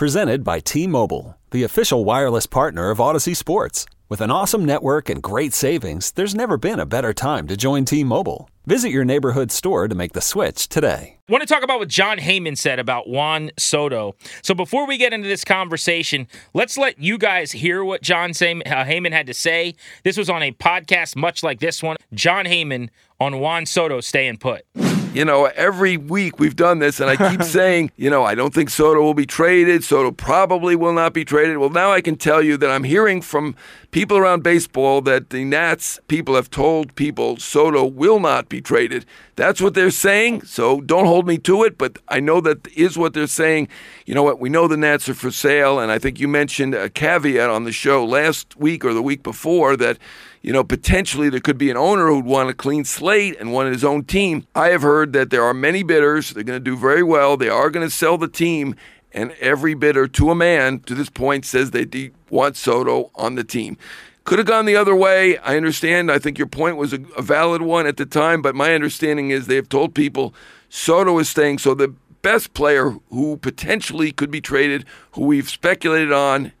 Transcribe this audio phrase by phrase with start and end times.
[0.00, 3.84] Presented by T-Mobile, the official wireless partner of Audacy Sports.
[4.08, 7.84] With an awesome network and great savings, there's never been a better time to join
[7.84, 8.48] T-Mobile.
[8.64, 11.18] Visit your neighborhood store to make the switch today.
[11.28, 14.14] I want to talk about what Jon Heyman said about Juan Soto.
[14.40, 18.32] So before we get into this conversation, let's let you guys hear what Jon uh,
[18.32, 19.74] Heyman had to say.
[20.02, 21.98] This was on a podcast much like this one.
[22.14, 22.88] Jon Heyman
[23.20, 24.64] on Juan Soto staying put.
[25.12, 28.54] You know, every week we've done this, and I keep saying, you know, I don't
[28.54, 29.82] think Soto will be traded.
[29.82, 31.58] Soto probably will not be traded.
[31.58, 33.56] Well, now I can tell you that I'm hearing from
[33.90, 39.04] people around baseball that the Nats people have told people Soto will not be traded.
[39.34, 40.42] That's what they're saying.
[40.42, 43.66] So don't hold me to it, but I know that is what they're saying.
[44.06, 44.38] You know what?
[44.38, 47.64] We know the Nats are for sale, and I think you mentioned a caveat on
[47.64, 49.98] the show last week or the week before that
[50.42, 53.72] you know, potentially there could be an owner who'd want a clean slate and want
[53.72, 54.46] his own team.
[54.54, 56.30] I have heard that there are many bidders.
[56.30, 57.36] They're going to do very well.
[57.36, 58.74] They are going to sell the team.
[59.12, 63.44] And every bidder to a man to this point says they want Soto on the
[63.44, 63.76] team.
[64.24, 65.36] Could have gone the other way.
[65.38, 66.12] I understand.
[66.12, 69.30] I think your point was a, a valid one at the time, but my understanding
[69.30, 70.32] is they have told people
[70.68, 71.58] Soto is staying.
[71.58, 71.92] So the
[72.22, 76.52] best player who potentially could be traded, who we've speculated on,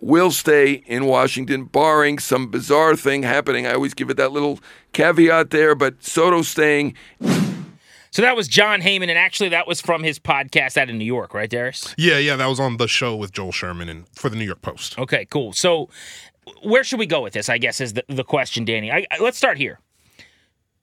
[0.00, 3.66] will stay in Washington, barring some bizarre thing happening.
[3.66, 4.60] I always give it that little
[4.92, 6.94] caveat there, but Soto staying.
[8.10, 11.04] So that was Jon Heyman, and actually that was from his podcast out in New
[11.04, 11.94] York, right, Darius?
[11.98, 14.62] Yeah, yeah, that was on the show with Joel Sherman and for the New York
[14.62, 14.98] Post.
[14.98, 15.52] Okay, cool.
[15.52, 15.90] So
[16.62, 17.48] where should we go with this?
[17.48, 18.90] I guess is the, the question, Danny.
[18.90, 19.80] I, I, let's start here.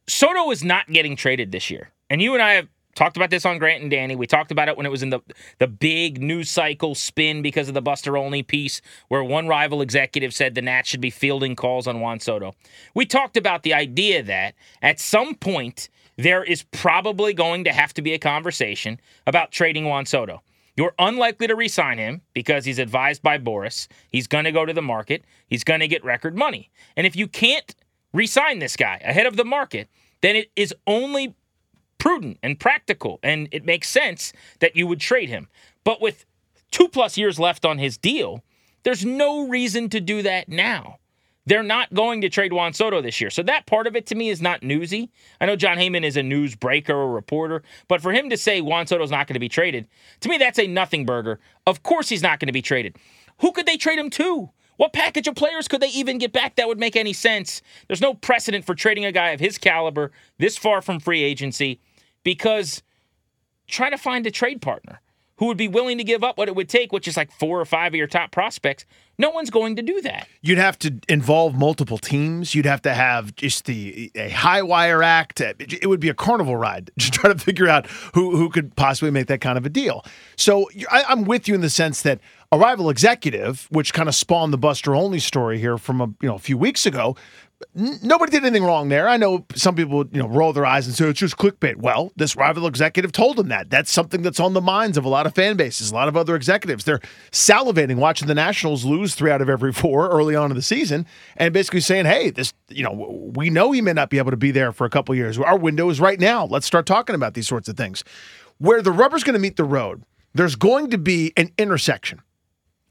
[0.08, 3.46] Soto is not getting traded this year, and you and I have talked about this
[3.46, 4.16] on Grant and Danny.
[4.16, 5.20] We talked about it when it was in the
[5.60, 10.34] the big news cycle spin because of the Buster Olney piece, where one rival executive
[10.34, 12.54] said the Nats should be fielding calls on Juan Soto.
[12.94, 17.94] We talked about the idea that at some point there is probably going to have
[17.96, 20.42] to be a conversation about trading Juan Soto.
[20.76, 23.88] You're unlikely to re-sign him because he's advised by Boras.
[24.10, 25.24] He's going to go to the market.
[25.48, 26.72] He's going to get record money.
[26.98, 27.76] And if you can't
[28.12, 29.88] re-sign this guy ahead of the market,
[30.22, 31.36] then it is only
[32.04, 35.48] prudent and practical, and it makes sense that you would trade him.
[35.86, 36.26] But with
[36.70, 38.44] two plus years left on his deal,
[38.84, 40.98] there's no reason to do that now.
[41.46, 43.30] They're not going to trade Juan Soto this year.
[43.30, 45.12] So that part of it to me is not newsy.
[45.40, 48.60] I know Jon Heyman is a news breaker or reporter, but for him to say
[48.60, 49.88] Juan Soto's not going to be traded,
[50.20, 51.40] to me that's a nothing burger.
[51.66, 52.98] Of course he's not going to be traded.
[53.40, 54.50] Who could they trade him to?
[54.76, 57.62] What package of players could they even get back that would make any sense?
[57.88, 61.80] There's no precedent for trading a guy of his caliber this far from free agency
[62.24, 62.84] because
[63.68, 65.02] try to find a trade partner
[65.38, 67.60] who would be willing to give up what it would take, which is like four
[67.60, 68.86] or five of your top prospects.
[69.18, 70.28] No one's going to do that.
[70.42, 72.56] You'd have to involve multiple teams.
[72.56, 75.42] You'd have to have just the a high wire act.
[75.42, 79.12] It would be a carnival ride to try to figure out who who could possibly
[79.12, 80.06] make that kind of a deal.
[80.38, 82.20] So I, I'm with you in the sense that
[82.52, 86.30] a rival executive, which kind of spawned the Buster Olney story here from a you
[86.30, 87.16] know a few weeks ago,
[87.76, 89.08] nobody did anything wrong there.
[89.08, 91.78] I know some people, you know, roll their eyes and say it's just clickbait.
[91.78, 93.70] Well, this rival executive told them that.
[93.70, 96.18] That's something that's on the minds of a lot of fan bases, a lot of
[96.18, 96.84] other executives.
[96.84, 97.02] They're
[97.32, 101.06] salivating watching the Nationals lose three out of every four early on in the season,
[101.38, 104.38] and basically saying, "Hey, this, you know, we know he may not be able to
[104.38, 105.38] be there for a couple years.
[105.38, 106.46] Our window is right now.
[106.46, 108.04] Let's start talking about these sorts of things."
[108.60, 112.22] Where the rubber's going to meet the road, there's going to be an intersection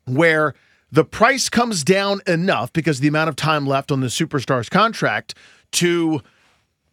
[0.07, 0.55] where
[0.93, 5.35] the price comes down enough because the amount of time left on the superstar's contract
[5.73, 6.21] to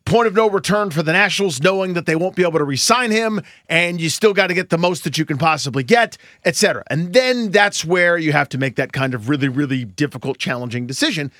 [0.05, 3.11] point of no return for the Nationals, knowing that they won't be able to re-sign
[3.11, 6.83] him, and you still got to get the most that you can possibly get, etc.
[6.89, 10.87] And then that's where you have to make that kind of really, really difficult, challenging
[10.87, 11.31] decision.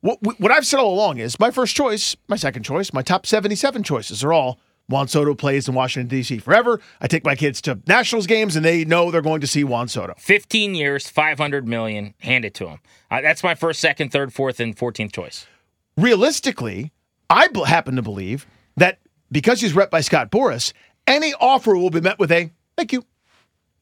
[0.00, 3.26] What, what I've said all along is my first choice, my second choice, my top
[3.26, 4.58] 77 choices are all
[4.88, 6.38] Juan Soto plays in Washington, D.C.
[6.38, 6.80] forever.
[7.00, 9.88] I take my kids to Nationals games and they know they're going to see Juan
[9.88, 10.14] Soto.
[10.18, 12.78] 15 years, 500 million, hand it to him.
[13.10, 15.46] Uh, that's my first, second, third, fourth, and 14th choice.
[15.96, 16.92] Realistically,
[17.28, 18.46] I b- happen to believe
[18.76, 19.00] that
[19.32, 20.72] because he's rep by Scott Boras,
[21.06, 23.04] any offer will be met with a thank you.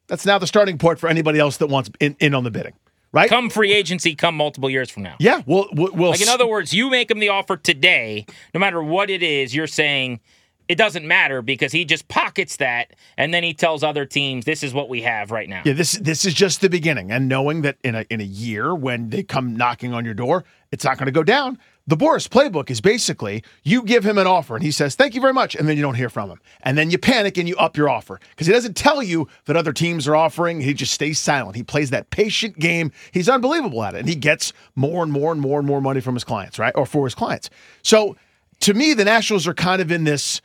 [0.07, 2.75] That's now the starting point for anybody else that wants in, in on the bidding,
[3.13, 3.29] right?
[3.29, 5.17] Come free agency, come multiple years from now.
[5.19, 8.61] yeah, we'll, we'll, we'll Like in other words, you make him the offer today, no
[8.61, 10.21] matter what it is, you're saying
[10.69, 14.63] it doesn't matter because he just pockets that and then he tells other teams this
[14.63, 15.63] is what we have right now.
[15.65, 18.75] Yeah, this this is just the beginning, and knowing that in a in a year
[18.75, 21.59] when they come knocking on your door, it's not going to go down.
[21.87, 25.21] The Boras playbook is basically you give him an offer and he says thank you
[25.21, 27.57] very much, and then you don't hear from him, and then you panic and you
[27.57, 30.61] up your offer because he doesn't tell you that other teams are offering.
[30.61, 31.57] He just stays silent.
[31.57, 32.91] He plays that patient game.
[33.13, 36.01] He's unbelievable at it, and he gets more and more and more and more money
[36.01, 37.51] from his clients, right, or for his clients.
[37.83, 38.17] So
[38.61, 40.41] to me, the Nationals are kind of in this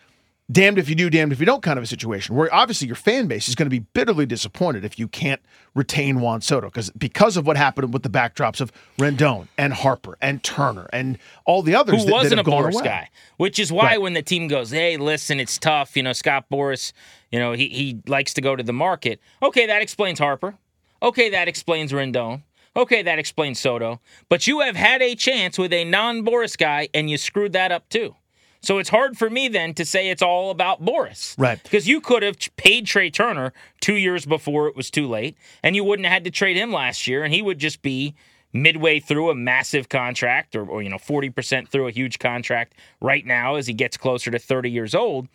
[0.52, 2.96] damned if you do, damned if you don't kind of a situation where obviously your
[2.96, 5.42] fan base is going to be bitterly disappointed if you can't
[5.76, 10.18] retain Juan Soto because because of what happened with the backdrops of Rendon and Harper
[10.22, 12.84] and Turner and all the others Who that, wasn't that a Boras away.
[12.84, 14.02] guy, which is why Right.
[14.02, 16.94] when the team goes, "Hey, listen, it's tough," you know, Scott Boras,
[17.32, 19.20] you know, he he likes to go to the market.
[19.44, 20.56] Okay, that explains Harper.
[21.02, 22.42] Okay, that explains Rendon.
[22.76, 24.00] Okay, that explains Soto.
[24.30, 27.90] But you have had a chance with a non-Boras guy, and you screwed that up
[27.90, 28.16] too.
[28.62, 31.36] So it's hard for me then to say it's all about Boras.
[31.38, 31.62] Right.
[31.62, 35.76] Because you could have paid Trea Turner two years before it was too late, and
[35.76, 38.16] you wouldn't have had to trade him last year, and he would just be
[38.52, 43.26] midway through a massive contract or, or you know 40% through a huge contract right
[43.26, 45.28] now as he gets closer to 30 years old.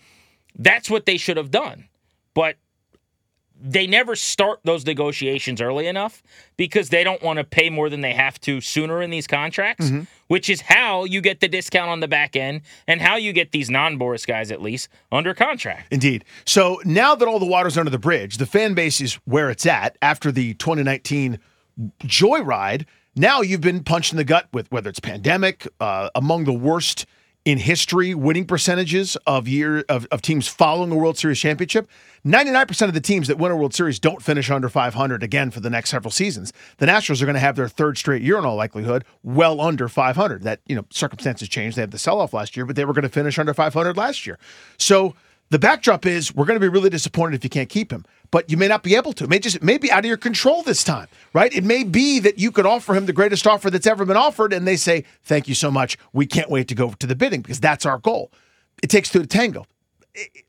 [0.56, 1.88] That's what they should have done.
[2.35, 2.56] But
[3.60, 6.22] they never start those negotiations early enough
[6.56, 9.90] because they don't want to pay more than they have to sooner in these contracts,
[10.26, 13.52] which is how you get the discount on the back end and how you get
[13.52, 15.92] these non Boras guys, at least, under contract.
[15.92, 16.24] Indeed.
[16.44, 19.66] So now that all the water's under the bridge, the fan base is where it's
[19.66, 21.38] at after the 2019
[22.00, 22.86] joyride.
[23.16, 27.06] Now you've been punched in the gut with whether it's pandemic, uh, among the worst
[27.44, 31.88] in history winning percentages of year of, of teams following a World Series championship.
[32.25, 35.61] 99% of the teams that win a World Series don't finish under 500 again for
[35.61, 36.55] the next several seasons.
[36.79, 39.88] The Nationals are going to have their third straight year in all likelihood well under
[39.88, 40.43] 500.
[40.43, 41.76] That, you know, circumstances changed.
[41.76, 43.97] They had the sell off last year, but they were going to finish under 500
[43.97, 44.38] last year.
[44.79, 45.14] So
[45.50, 48.50] the backdrop is we're going to be really disappointed if you can't keep him, but
[48.50, 49.25] you may not be able to.
[49.25, 51.55] It may just it may be out of your control this time, right?
[51.55, 54.52] It may be that you could offer him the greatest offer that's ever been offered,
[54.52, 55.96] and they say, "Thank you so much.
[56.12, 58.32] We can't wait to go to the bidding because that's our goal."
[58.82, 59.67] It takes two to tango.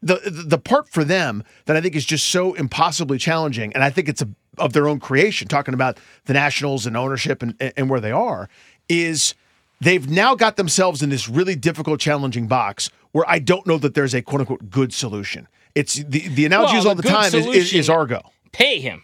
[0.01, 3.83] The, the the part for them that I think is just so impossibly challenging, and
[3.83, 5.47] I think it's a, of their own creation.
[5.47, 8.49] Talking about the Nationals and ownership and, and where they are,
[8.87, 9.35] is
[9.81, 13.93] they've now got themselves in this really difficult, challenging box where I don't know that
[13.93, 15.47] there's a quote unquote good solution.
[15.73, 18.21] It's the the analogy Well, used all the time is, is, is Argo.
[18.51, 19.03] Pay him.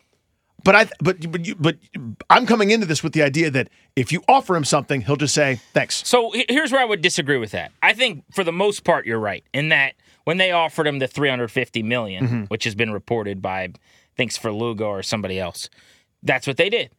[0.63, 1.77] But I but but you, but
[2.29, 5.33] I'm coming into this with the idea that if you offer him something, he'll just
[5.33, 6.07] say thanks.
[6.07, 7.71] So here's where I would disagree with that.
[7.81, 11.07] I think for the most part you're right in that when they offered him the
[11.07, 12.43] 350 million, mm-hmm.
[12.45, 13.69] which has been reported by
[14.17, 15.69] thanks for Lugo or somebody else,
[16.21, 16.91] that's what they did.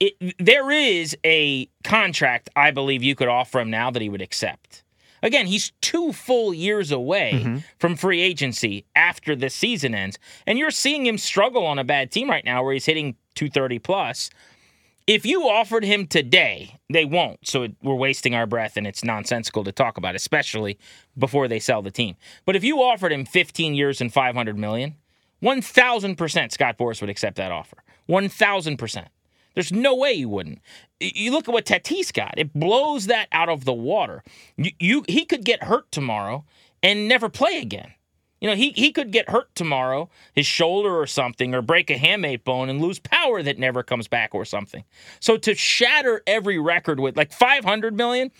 [0.00, 4.22] It, there is a contract I believe you could offer him now that he would
[4.22, 4.84] accept.
[5.22, 7.58] Again, he's two full years away mm-hmm.
[7.80, 12.12] from free agency after the season ends, and you're seeing him struggle on a bad
[12.12, 14.30] team right now where he's hitting 230 plus
[15.08, 17.38] if you offered him today, they won't.
[17.48, 20.78] So it, we're wasting our breath and it's nonsensical to talk about, especially
[21.16, 22.14] before they sell the team.
[22.44, 24.96] But if you offered him 15 years and 500 million,
[25.42, 27.78] 1000% Scott Boras would accept that offer.
[28.06, 29.06] 1000%.
[29.58, 30.60] There's no way you wouldn't.
[31.00, 32.34] You look at what Tatis got.
[32.36, 34.22] It blows that out of the water.
[34.56, 36.44] You, you he could get hurt tomorrow
[36.80, 37.90] and never play again.
[38.40, 41.98] You know, he, he could get hurt tomorrow, his shoulder or something, or break a
[41.98, 44.84] hamate bone and lose power that never comes back or something.
[45.18, 48.30] So to shatter every record with like 500 million,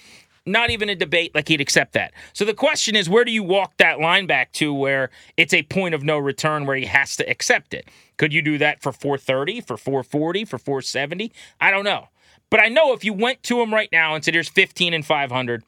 [0.46, 2.12] not even a debate, like he'd accept that.
[2.32, 5.64] So the question is, where do you walk that line back to where it's a
[5.64, 7.88] point of no return where he has to accept it?
[8.18, 11.32] Could you do that for 430, for 440, for 470?
[11.60, 12.08] I don't know.
[12.50, 15.06] But I know if you went to him right now and said, here's 15 and
[15.06, 15.64] 500,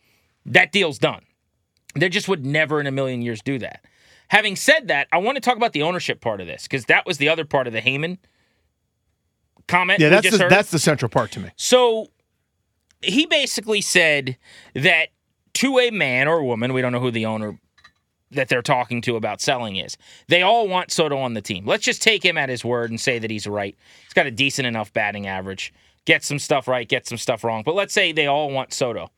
[0.47, 1.23] that deal's done.
[1.95, 3.85] They just would never in a million years do that.
[4.29, 7.05] Having said that, I want to talk about the ownership part of this because that
[7.05, 8.19] was the other part of the Heyman
[9.67, 10.01] comment.
[10.01, 10.51] Yeah, that's the, heard.
[10.51, 11.51] that's the central part to me.
[11.57, 12.11] So
[13.03, 14.37] he basically said
[14.75, 15.09] that
[15.55, 17.59] to a man or woman, we don't know who the owner
[18.31, 19.97] that they're talking to about selling is.
[20.29, 21.67] They all want Soto on the team.
[21.67, 23.77] Let's just take him at his word and say that he's right.
[24.05, 25.73] He's got a decent enough batting average.
[26.05, 27.63] Get some stuff right, get some stuff wrong.
[27.65, 29.11] But let's say they all want Soto.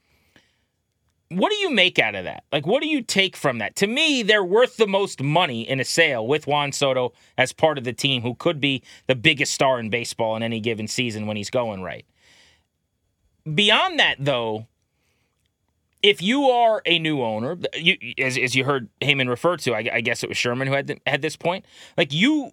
[1.28, 2.44] what do you make out of that?
[2.52, 3.76] Like, what do you take from that?
[3.76, 7.78] To me, they're worth the most money in a sale with Juan Soto as part
[7.78, 11.26] of the team, who could be the biggest star in baseball in any given season
[11.26, 12.04] when he's going right.
[13.52, 14.66] Beyond that, though,
[16.02, 19.88] if you are a new owner, you, as, as you heard Heyman refer to, I,
[19.92, 21.64] I guess it was Sherman who had the, had this point.
[21.96, 22.52] Like you,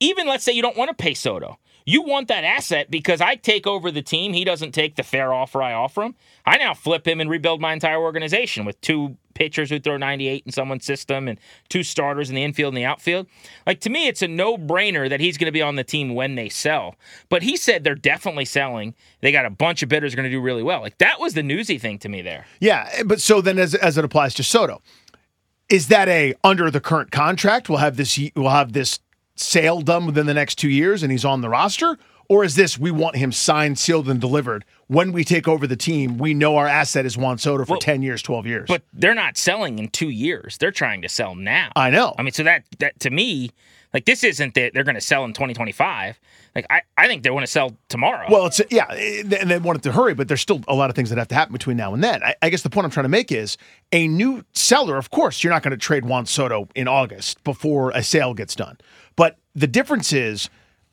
[0.00, 3.36] even let's say you don't want to pay Soto, you want that asset because I
[3.36, 4.32] take over the team.
[4.32, 6.14] He doesn't take the fair offer I offer him.
[6.44, 10.42] I now flip him and rebuild my entire organization with two pitchers who throw 98
[10.44, 13.26] in someone's system and two starters in the infield and the outfield.
[13.66, 16.14] Like to me, it's a no brainer that he's going to be on the team
[16.14, 16.96] when they sell.
[17.28, 18.94] But he said they're definitely selling.
[19.20, 20.80] They got a bunch of bidders going to do really well.
[20.80, 22.46] Like that was the newsy thing to me there.
[22.60, 24.82] Yeah, but so then as as it applies to Soto,
[25.68, 27.68] is that a under the current contract?
[27.68, 28.18] We'll have this.
[28.36, 29.00] We'll have this
[29.34, 31.98] sale done within the next two years, and he's on the roster.
[32.28, 34.64] Or is this we want him signed, sealed, and delivered?
[34.86, 37.80] When we take over the team, we know our asset is Juan Soto for Well,
[37.80, 38.68] 10 years, 12 years.
[38.68, 40.56] But they're not selling in two years.
[40.58, 41.72] They're trying to sell now.
[41.76, 42.14] I know.
[42.18, 43.50] I mean, so that that to me,
[43.92, 46.18] like this isn't that they're going to sell in 2025.
[46.54, 48.26] Like I, I think they want to sell tomorrow.
[48.30, 50.96] Well, it's yeah, and they want it to hurry, but there's still a lot of
[50.96, 52.22] things that have to happen between now and then.
[52.22, 53.56] I, I guess the point I'm trying to make is
[53.92, 54.96] a new seller.
[54.96, 58.54] Of course, you're not going to trade Juan Soto in August before a sale gets
[58.54, 58.78] done.
[59.16, 60.48] But the difference is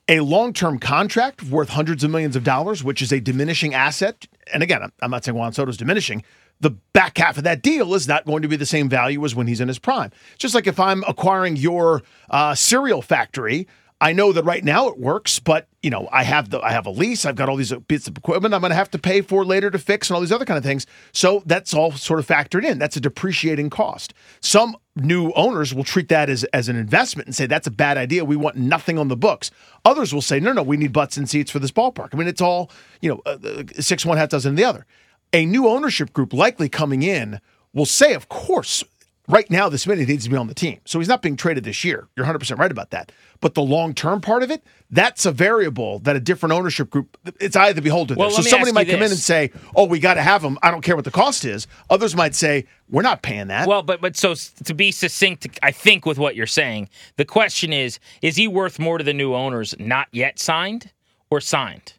[0.08, 4.28] a long-term contract worth hundreds of millions of dollars, which is a diminishing asset.
[4.52, 6.24] And again, I'm- I'm not saying Juan Soto's diminishing.
[6.62, 9.34] The back half of that deal is not going to be the same value as
[9.34, 10.12] when he's in his prime.
[10.38, 13.68] Just like if I'm acquiring your uh, cereal factory,
[14.02, 16.86] I know that right now it works, but you know, I have the I have
[16.86, 19.22] a lease, I've got all these bits of equipment I'm going to have to pay
[19.22, 20.88] for later to fix and all these other kind of things.
[21.12, 22.80] So that's all sort of factored in.
[22.80, 24.14] That's a depreciating cost.
[24.40, 27.98] Some new owners will treat that as as an investment and say that's a bad
[27.98, 28.24] idea.
[28.24, 29.52] We want nothing on the books.
[29.84, 32.10] Others will say no, no, we need butts and seats for this ballpark.
[32.14, 34.86] I mean, it's all you know, uh, six one half dozen the other.
[35.32, 37.40] A new ownership group likely coming in
[37.74, 38.84] will say, of course,
[39.30, 40.80] right now this minute needs to be on the team.
[40.86, 42.08] So he's not being traded this year.
[42.16, 43.12] You're 100% right about that.
[43.40, 47.16] But the long term part of it, that's a variable that a different ownership group,
[47.40, 48.16] it's the beholder.
[48.16, 50.58] Well, so somebody might come in and say, oh, we got to have him.
[50.62, 51.68] I don't care what the cost is.
[51.90, 53.68] Others might say, we're not paying that.
[53.68, 57.72] Well, but but so to be succinct, I think with what you're saying, the question
[57.72, 60.92] is: Is he worth more to the new owners not yet signed
[61.30, 61.94] or signed?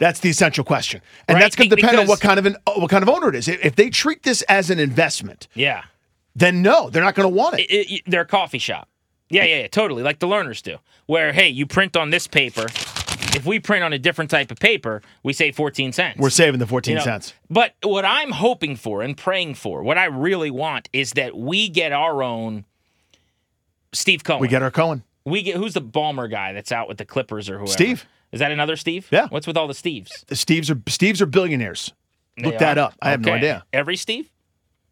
[0.00, 2.56] That's the essential question, and Right, that's going to depend on what kind of an
[2.66, 3.46] uh, what kind of owner it is.
[3.46, 5.84] If they treat this as an investment, Yeah,
[6.34, 7.70] then no, they're not going to want it.
[7.70, 8.88] It- it- they're a coffee shop.
[9.28, 10.02] Yeah, yeah, yeah, totally.
[10.02, 12.66] Like the Lerners do, where hey, you print on this paper.
[13.32, 16.18] If we print on a different type of paper, we save 14 cents.
[16.18, 17.32] We're saving the fourteen You know, cents.
[17.48, 21.68] But what I'm hoping for and praying for, what I really want is that we
[21.68, 22.64] get our own
[23.92, 24.40] Steve Cohen.
[24.40, 25.02] We get our Cohen.
[25.24, 27.70] we get who's the Ballmer guy that's out with the Clippers or whoever.
[27.72, 28.06] Steve.
[28.32, 29.08] Is that another Steve?
[29.10, 29.26] Yeah.
[29.28, 30.24] What's with all the Steves?
[30.26, 31.92] The Steves are Steves are billionaires.
[32.38, 32.94] Look They that up.
[33.02, 33.64] I have no idea.
[33.72, 34.30] Every Steve?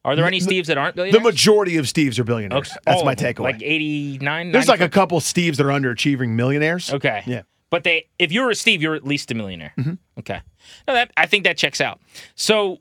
[0.04, 1.22] Are there any Steves that aren't billionaires?
[1.22, 2.68] The majority of Steves are billionaires.
[2.68, 3.40] Okay, That's all my takeaway.
[3.40, 4.52] Like 89?
[4.52, 6.92] There's like a couple Steves that are underachieving millionaires.
[6.92, 7.22] Okay.
[7.26, 7.42] Yeah.
[7.70, 9.74] But they, if you're a Steve, you're at least a millionaire.
[9.76, 9.94] Mm-hmm.
[10.20, 10.40] Okay.
[10.86, 12.00] No, that I think that checks out.
[12.34, 12.78] So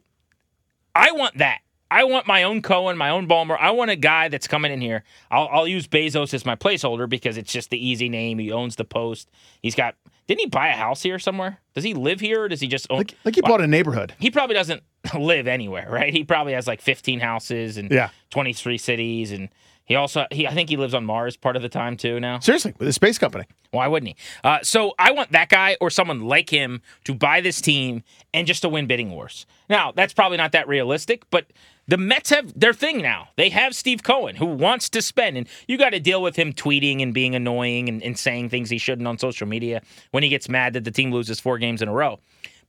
[0.95, 1.59] I want that.
[1.89, 3.57] I want my own Cohen, my own Ballmer.
[3.59, 5.03] I want a guy that's coming in here.
[5.31, 8.39] I'll, I'll use Bezos as my placeholder because it's just the easy name.
[8.39, 9.29] He owns the post.
[9.61, 9.95] He's got.
[10.27, 11.59] Didn't he buy a house here somewhere?
[11.73, 12.97] Does he live here or does he just own?
[12.97, 14.13] Like, like he bought a neighborhood.
[14.19, 14.83] he probably doesn't
[15.17, 16.13] live anywhere, right?
[16.13, 18.09] He probably has like 15 houses and Yeah.
[18.29, 19.47] 23 cities, and
[19.87, 22.39] he also he I think he lives on Mars part of the time too now.
[22.39, 23.45] Seriously, with a space company.
[23.71, 24.15] Why wouldn't he?
[24.43, 28.03] Uh, so I want that guy or someone like him to buy this team
[28.33, 29.45] and just to win bidding wars.
[29.69, 31.47] Now that's probably not that realistic, but
[31.87, 33.29] the Mets have their thing now.
[33.37, 36.51] They have Steve Cohen who wants to spend, and you got to deal with him
[36.51, 40.27] tweeting and being annoying and, and saying things he shouldn't on social media when he
[40.27, 42.19] gets mad that the team loses four games in a row.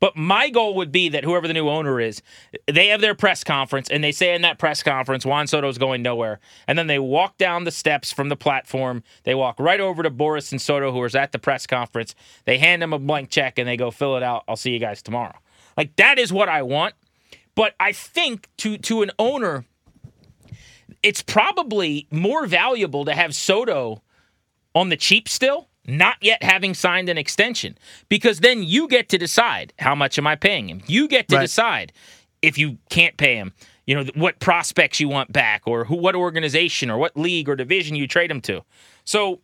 [0.00, 2.22] But my goal would be that whoever the new owner is,
[2.66, 6.02] they have their press conference and they say in that press conference, Juan Soto's going
[6.02, 6.38] nowhere.
[6.68, 9.02] And then they walk down the steps from the platform.
[9.24, 12.14] They walk right over to Boras and Soto, who was at the press conference.
[12.44, 14.44] They hand him a blank check and they go, fill it out.
[14.46, 15.36] I'll see you guys tomorrow.
[15.76, 16.94] Like that is what I want.
[17.54, 19.64] But I think to to an owner,
[21.02, 24.02] it's probably more valuable to have Soto
[24.76, 27.76] on the cheap still, not yet having signed an extension,
[28.08, 30.82] because then you get to decide how much am I paying him.
[30.86, 31.42] You get to Right.
[31.42, 31.92] decide
[32.42, 33.52] if you can't pay him.
[33.86, 37.56] You know what prospects you want back, or who, what organization, or what league or
[37.56, 38.62] division you trade him to.
[39.04, 39.40] So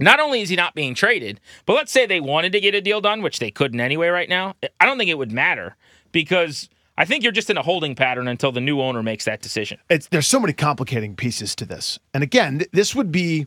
[0.00, 2.80] not only is he not being traded, but let's say they wanted to get a
[2.80, 4.56] deal done, which they couldn't anyway right now.
[4.80, 5.76] I don't think it would matter
[6.10, 9.40] because I think you're just in a holding pattern until the new owner makes that
[9.42, 9.78] decision.
[9.88, 12.00] It's there's so many complicating pieces to this.
[12.12, 13.46] And again, th- this would be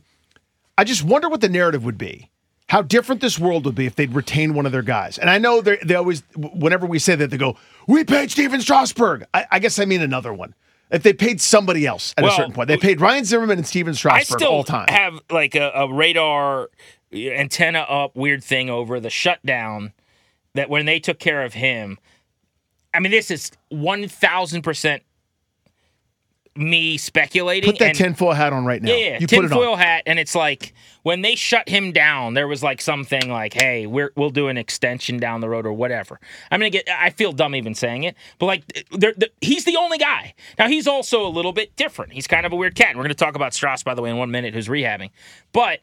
[0.78, 2.30] I just wonder what the narrative would be
[2.68, 5.18] how different this world would be if they'd retain one of their guys.
[5.18, 7.56] And I know they they always, whenever we say that, they go,
[7.86, 10.54] "We paid Stephen Strasburg." I, I guess I mean another one.
[10.90, 13.66] If they paid somebody else at Well, a certain point, they paid Ryan Zimmerman and
[13.66, 14.86] Stephen I Strasburg still all time.
[14.88, 16.70] have like a, a radar
[17.12, 19.92] uh, antenna up weird thing over the shutdown
[20.54, 21.98] that when they took care of him.
[22.94, 25.02] I mean, this is one thousand percent
[26.56, 27.70] me speculating.
[27.70, 28.90] put that and- tinfoil hat on right now.
[28.90, 29.48] Yeah, yeah, you put it on.
[29.50, 30.72] tinfoil hat, and it's like
[31.02, 34.56] when they shut him down, there was like something like, "Hey, we're we'll do an
[34.56, 36.18] extension down the road or whatever."
[36.50, 36.88] I'm gonna get.
[36.88, 40.34] I feel dumb even saying it, but like, they're, they're- he's the only guy.
[40.58, 42.12] Now he's also a little bit different.
[42.12, 42.96] He's kind of a weird cat.
[42.96, 45.10] We're gonna talk about Stras by the way in one minute, who's rehabbing,
[45.52, 45.80] but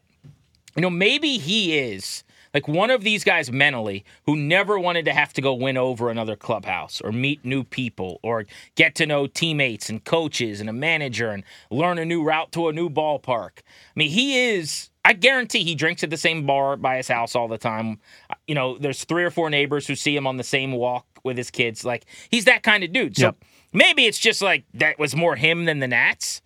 [0.76, 2.24] you know maybe he is.
[2.54, 6.08] Like one of these guys mentally who never wanted to have to go win over
[6.08, 8.46] another clubhouse or meet new people or
[8.76, 12.68] get to know teammates and coaches and a manager and learn a new route to
[12.68, 13.58] a new ballpark.
[13.58, 17.34] I mean, he is, I guarantee he drinks at the same bar by his house
[17.34, 17.98] all the time.
[18.46, 21.36] You know, there's three or four neighbors who see him on the same walk with
[21.36, 21.84] his kids.
[21.84, 23.16] Like, he's that kind of dude.
[23.16, 23.36] So Yep.
[23.72, 26.40] maybe it's just like that was more him than the Nats.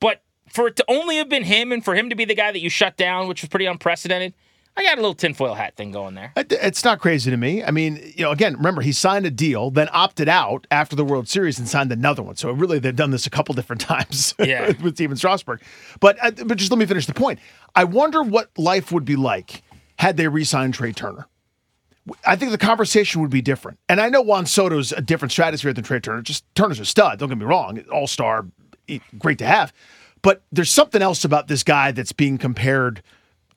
[0.00, 2.50] But for it to only have been him and for him to be the guy
[2.50, 4.32] that you shut down, which was pretty unprecedented,
[4.76, 6.32] I got a little tinfoil hat thing going there.
[6.36, 7.62] It's not crazy to me.
[7.62, 11.04] I mean, you know, again, remember he signed a deal, then opted out after the
[11.04, 12.36] World Series and signed another one.
[12.36, 14.72] So really, they've done this a couple different times Yeah.
[14.82, 15.60] with Stephen Strasburg.
[16.00, 17.40] But uh, but just let me finish the point.
[17.74, 19.62] I wonder what life would be like
[19.98, 21.26] had they re-signed Trea Turner.
[22.26, 23.78] I think the conversation would be different.
[23.88, 26.22] And I know Juan Soto's a different stratosphere than Trea Turner.
[26.22, 27.18] Just Turner's a stud.
[27.18, 28.46] Don't get me wrong, all star,
[29.18, 29.72] great to have.
[30.22, 33.02] But there's something else about this guy that's being compared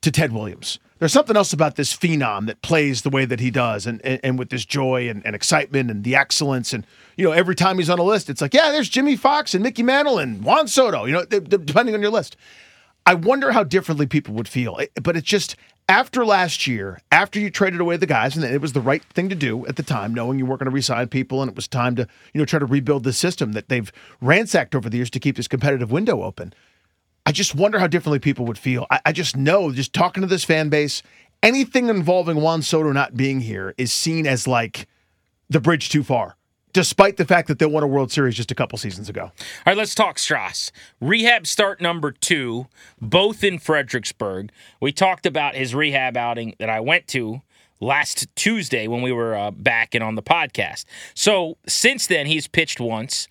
[0.02, 0.78] to Ted Williams.
[1.04, 4.18] There's something else about this phenom that plays the way that he does, and and,
[4.24, 6.86] and with this joy and, and excitement and the excellence, and
[7.18, 9.62] you know every time he's on a list, it's like yeah, there's Jimmie Foxx and
[9.62, 11.04] Mickey Mantle and Juan Soto.
[11.04, 12.38] You know, depending on your list.
[13.04, 14.80] I wonder how differently people would feel.
[15.02, 15.56] But it's just
[15.90, 19.28] after last year, after you traded away the guys, and it was the right thing
[19.28, 21.68] to do at the time, knowing you weren't going to resign people, and it was
[21.68, 23.92] time to you know try to rebuild the system that they've
[24.22, 26.54] ransacked over the years to keep this competitive window open.
[27.26, 28.86] I just wonder how differently people would feel.
[28.90, 31.02] I, I just know, just talking to this fan base,
[31.42, 34.86] anything involving Juan Soto not being here is seen as like
[35.48, 36.36] the bridge too far,
[36.72, 39.24] despite the fact that they won a World Series just a couple seasons ago.
[39.24, 39.32] All
[39.66, 40.70] right, let's talk Stras.
[41.00, 42.66] Rehab start number two,
[43.00, 44.50] both in Fredericksburg.
[44.80, 47.40] We talked about his rehab outing that I went to
[47.80, 50.84] last Tuesday when we were uh, back and on the podcast.
[51.14, 53.28] So since then, he's pitched once.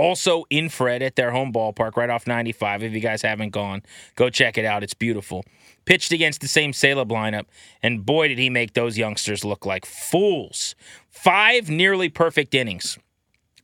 [0.00, 2.82] Also in Fred at their home ballpark right off 95.
[2.82, 3.82] If you guys haven't gone,
[4.14, 4.82] go check it out.
[4.82, 5.44] It's beautiful.
[5.84, 7.44] Pitched against the same Salem lineup,
[7.82, 10.74] and boy, did he make those youngsters look like fools.
[11.10, 12.98] Five nearly perfect innings.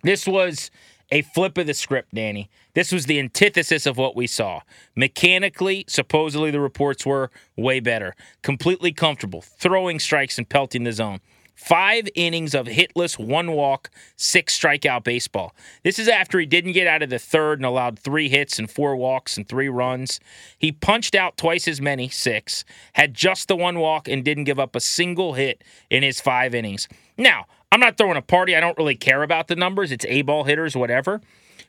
[0.03, 0.71] This was
[1.11, 2.51] a flip of the script, Danny.
[2.75, 4.61] This was the antithesis of what we saw.
[4.95, 8.15] Mechanically, supposedly the reports were way better.
[8.43, 11.21] Completely comfortable, throwing strikes and pelting the zone.
[11.57, 15.55] Five innings of hitless, one walk, six strikeout baseball.
[15.83, 18.71] This is after he didn't get out of the third and allowed three hits and
[18.71, 20.21] four walks and three runs.
[20.59, 24.61] He punched out twice as many, six, had just the one walk, and didn't give
[24.61, 26.89] up a single hit in his five innings.
[27.17, 28.55] Now, I'm not throwing a party.
[28.55, 29.91] I don't really care about the numbers.
[29.91, 31.23] It's A ball hitters, whatever.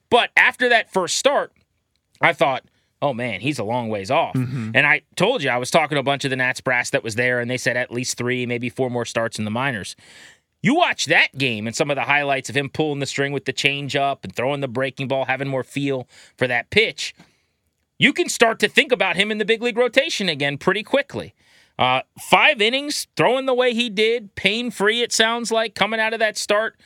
[0.09, 1.53] But after that first start,
[2.21, 2.65] I thought,
[3.01, 4.35] oh man, he's a long ways off.
[4.75, 7.03] And I told you, I was talking to a bunch of the Nats brass that
[7.03, 9.95] was there, and they said at least three, maybe four more starts in the minors.
[10.63, 13.45] You watch that game and some of the highlights of him pulling the string with
[13.45, 17.13] the changeup and throwing the breaking ball, having more feel for that pitch.
[17.99, 21.35] You can start to think about him in the big league rotation again pretty quickly.
[21.79, 26.13] Uh, five innings, throwing the way he did, pain free, it sounds like, coming out
[26.13, 26.79] of that start.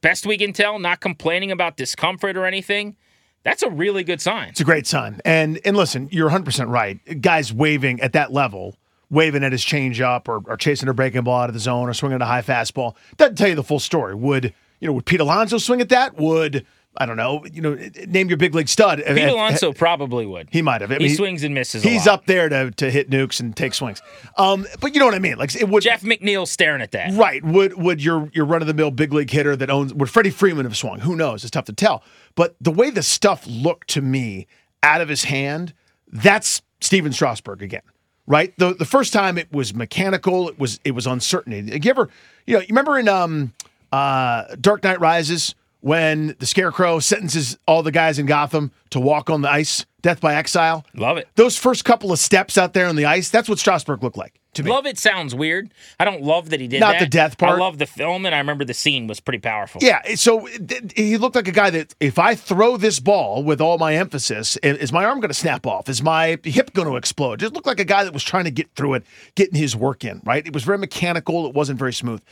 [0.00, 2.96] Best we can tell, not complaining about discomfort or anything.
[3.44, 4.50] That's a really good sign.
[4.50, 5.20] It's a great sign.
[5.24, 6.98] And and listen, you're 100% right.
[7.20, 8.76] Guys waving at that level,
[9.10, 11.94] waving at his changeup or, or chasing a breaking ball out of the zone or
[11.94, 14.14] swinging a high fastball, doesn't tell you the full story.
[14.14, 16.16] Would, you know, would Pete Alonso swing at that?
[16.16, 17.74] Would, I don't know, you know,
[18.06, 19.02] name your big league stud.
[19.04, 20.48] Pete Alonso probably would.
[20.52, 20.92] He might have.
[20.92, 21.84] I he swings and misses.
[21.84, 24.02] a He's up there to, to hit nukes and take swings.
[24.36, 25.38] Um, but you know what I mean?
[25.38, 27.14] Like it would Jeff McNeil staring at that.
[27.14, 27.42] Right.
[27.42, 30.30] Would would your your run of the mill big league hitter that owns would Freddie
[30.30, 31.00] Freeman have swung?
[31.00, 31.44] Who knows?
[31.44, 32.02] It's tough to tell.
[32.34, 34.46] But the way the stuff looked to me
[34.82, 35.72] out of his hand,
[36.08, 37.82] that's Stephen Strasburg again.
[38.26, 38.52] Right?
[38.58, 41.80] The the first time it was mechanical, it was it was uncertainty.
[41.82, 42.10] You ever
[42.46, 43.54] you know, you remember in um
[43.90, 49.28] uh Dark Knight Rises when the scarecrow sentences all the guys in Gotham to walk
[49.30, 50.84] on the ice, death by exile?
[50.94, 51.28] Love it.
[51.34, 54.38] Those first couple of steps out there on the ice, that's what Strasburg looked like.
[54.54, 54.70] to me.
[54.70, 55.72] Love it sounds weird.
[55.98, 57.00] I don't love that he did Not that.
[57.00, 57.52] the death part.
[57.52, 59.80] I love the film, and I remember the scene was pretty powerful.
[59.82, 60.46] Yeah, so
[60.94, 64.56] he looked like a guy that if I throw this ball with all my emphasis,
[64.62, 65.88] is my arm going to snap off?
[65.88, 67.40] Is my hip going to explode?
[67.40, 70.04] Just looked like a guy that was trying to get through it, getting his work
[70.04, 70.46] in, right?
[70.46, 72.22] It was very mechanical, it wasn't very smooth.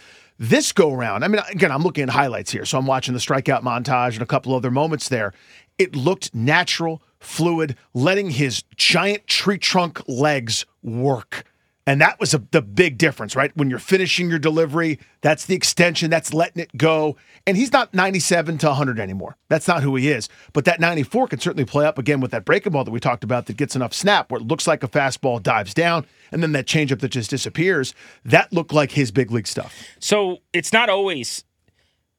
[0.43, 3.21] This go round, I mean, again, I'm looking at highlights here, so I'm watching the
[3.21, 5.35] strikeout montage and a couple other moments there.
[5.77, 11.45] It looked natural, fluid, letting his giant tree trunk legs work.
[11.87, 13.57] And that was a, the big difference, right?
[13.57, 17.17] When you're finishing your delivery, that's the extension, that's letting it go.
[17.47, 19.37] And he's not 97 to 100 anymore.
[19.49, 20.29] That's not who he is.
[20.53, 23.25] But that 94 can certainly play up again with that breaking ball that we talked
[23.25, 26.53] about that gets enough snap where it looks like a fastball dives down and then
[26.53, 27.95] that changeup that just disappears.
[28.25, 29.75] That looked like his big league stuff.
[29.99, 31.45] So it's not always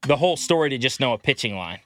[0.02, 1.78] the whole story to just know a pitching line.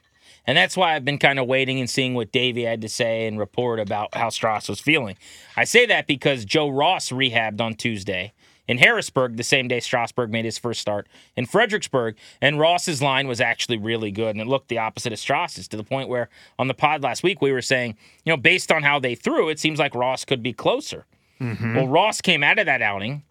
[0.47, 3.27] And that's why I've been kind of waiting and seeing what Davey had to say
[3.27, 5.17] and report about how Stras was feeling.
[5.57, 8.33] I say that because Joe Ross rehabbed on Tuesday
[8.69, 12.17] in Harrisburg the same day Strasburg made his first start in Fredericksburg.
[12.41, 14.31] And Ross's line was actually really good.
[14.31, 16.29] And it looked the opposite of Stras's to the point where
[16.59, 19.49] on the pod last week we were saying, you know, based on how they threw,
[19.49, 21.07] it seems like Ross could be closer.
[21.41, 21.77] Mm-hmm.
[21.77, 23.23] Well, Ross came out of that outing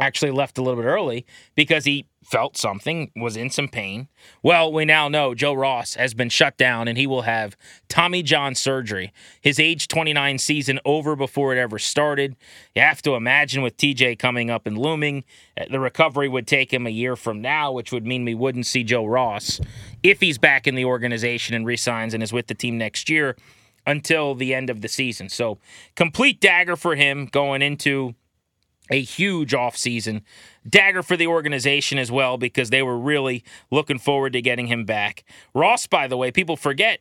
[0.00, 4.08] actually left a little bit early because he felt something, was in some pain.
[4.42, 7.56] Well, we now know Joe Ross has been shut down and he will have
[7.88, 9.12] Tommy John surgery.
[9.40, 12.36] His age 29 season over before it ever started.
[12.74, 15.24] You have to imagine with TJ coming up and looming,
[15.58, 18.66] uh, the recovery would take him a year from now, which would mean we wouldn't
[18.66, 19.60] see Joe Ross
[20.02, 23.36] if he's back in the organization and resigns and is with the team next year
[23.86, 25.28] until the end of the season.
[25.28, 25.58] So,
[25.96, 28.14] complete dagger for him going into
[28.90, 30.22] a huge offseason.
[30.68, 34.84] Dagger for the organization as well because they were really looking forward to getting him
[34.84, 35.24] back.
[35.54, 37.00] Ross, by the way, people forget,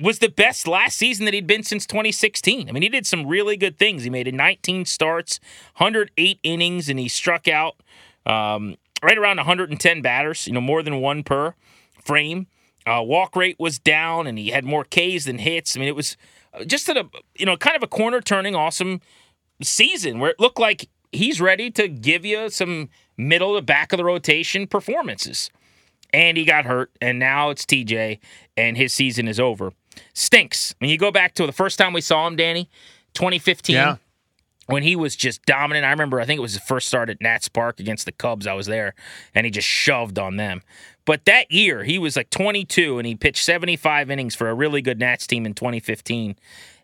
[0.00, 2.68] was the best last season that he'd been since 2016.
[2.68, 4.04] I mean, he did some really good things.
[4.04, 5.38] He made 19 starts,
[5.76, 7.76] 108 innings, and he struck out
[8.24, 11.54] um, right around 110 batters, you know, more than one per
[12.02, 12.46] frame.
[12.86, 15.76] Uh, walk rate was down, and he had more Ks than hits.
[15.76, 16.16] I mean, it was
[16.54, 19.00] uh, just a, you know, kind of a corner turning, awesome
[19.62, 23.98] season where it looked like he's ready to give you some middle to back of
[23.98, 25.50] the rotation performances.
[26.12, 28.18] And he got hurt, and now it's TJ,
[28.56, 29.72] and his season is over.
[30.12, 30.74] Stinks.
[30.78, 32.68] When you go back to the first time we saw him, Danny,
[33.14, 33.96] 2015, Yeah.
[34.66, 35.84] when he was just dominant.
[35.86, 38.46] I remember, I think it was his first start at Nats Park against the Cubs.
[38.46, 38.94] I was there,
[39.34, 40.62] and he just shoved on them.
[41.04, 44.82] But that year, he was like 22, and he pitched 75 innings for a really
[44.82, 46.36] good Nats team in 2015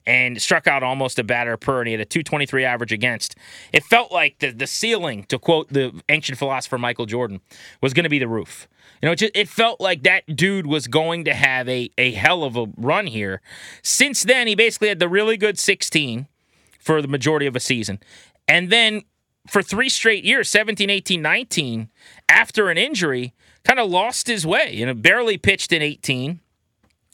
[0.09, 3.37] and struck out almost a batter per, and he had a 223 average against.
[3.75, 7.43] It felt like the, the ceiling, to quote the ancient philosopher Michael Jordan,
[7.83, 8.67] was going to be the roof.
[9.03, 12.13] You know, it, just, it felt like that dude was going to have a, a
[12.13, 13.43] hell of a run here.
[13.83, 16.27] Since then, he basically had the really good 16
[16.81, 18.01] for the majority of a season.
[18.49, 19.03] And then
[19.47, 21.91] for three straight years 17, 18, 19,
[22.31, 24.73] after an injury, kind of lost his way.
[24.73, 26.41] You know, barely pitched in 18.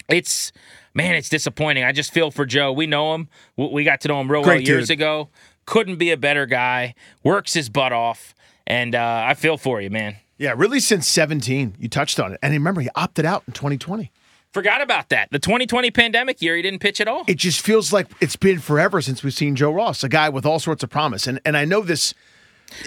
[0.08, 0.52] It's,
[0.94, 1.84] man, it's disappointing.
[1.84, 2.72] I just feel for Joe.
[2.72, 3.28] We know him.
[3.56, 4.98] We got to know him real well Great years dude.
[4.98, 5.28] ago.
[5.66, 6.94] Couldn't be a better guy.
[7.22, 8.34] Works his butt off.
[8.66, 10.16] And uh, I feel for you, man.
[10.38, 12.40] Yeah, really since 17, you touched on it.
[12.42, 14.10] And remember, he opted out in 2020.
[14.52, 15.28] Forgot about that.
[15.30, 17.24] The 2020 pandemic year, he didn't pitch at all.
[17.26, 20.46] It just feels like it's been forever since we've seen Joe Ross, a guy with
[20.46, 21.26] all sorts of promise.
[21.26, 22.14] And and I know this.